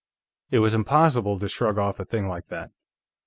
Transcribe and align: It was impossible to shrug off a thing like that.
It 0.49 0.57
was 0.57 0.73
impossible 0.73 1.37
to 1.37 1.47
shrug 1.47 1.77
off 1.77 1.99
a 1.99 2.05
thing 2.05 2.27
like 2.27 2.47
that. 2.47 2.71